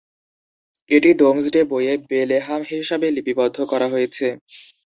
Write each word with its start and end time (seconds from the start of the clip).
এটি 0.89 1.09
ডোমসডে 1.19 1.61
বইয়ে 1.71 1.93
বেলেহাম 2.09 2.61
হিসাবে 2.71 3.07
লিপিবদ্ধ 3.15 3.57
করা 3.71 3.87
হয়েছে। 3.93 4.25